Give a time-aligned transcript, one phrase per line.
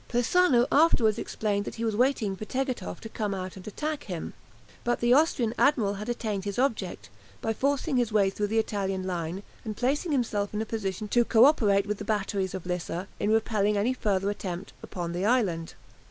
[0.09, 4.33] Persano afterwards explained that he was waiting for Tegethoff to come out and attack him.
[4.83, 9.03] But the Austrian admiral had attained his object, by forcing his way through the Italian
[9.03, 13.07] line, and placing himself in a position to co operate with the batteries of Lissa,
[13.19, 15.75] in repelling any further attempt upon the island.